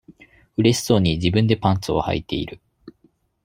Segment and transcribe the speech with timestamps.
[0.57, 2.59] うれしそうに、自分でパンツをはいている。